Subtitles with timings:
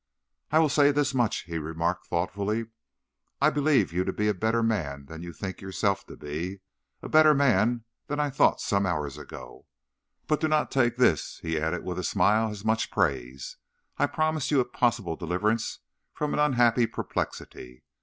[0.51, 2.65] "I will say this much," he remarked, thoughtfully:
[3.39, 6.59] "I believe you to be a better man than you think yourself to be, and
[7.03, 9.67] a better man than I thought some hours ago.
[10.25, 13.57] But do not take this," he added, with a smile, "as much praise.
[13.99, 15.77] I promised you a possible deliverance
[16.13, 17.83] from an unhappy perplexity.